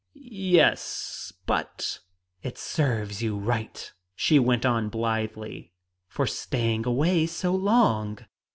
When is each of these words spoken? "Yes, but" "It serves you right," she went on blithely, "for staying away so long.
"Yes, 0.15 1.31
but" 1.45 1.99
"It 2.41 2.57
serves 2.57 3.21
you 3.21 3.37
right," 3.37 3.93
she 4.15 4.39
went 4.39 4.65
on 4.65 4.89
blithely, 4.89 5.73
"for 6.07 6.25
staying 6.25 6.87
away 6.87 7.27
so 7.27 7.53
long. 7.53 8.17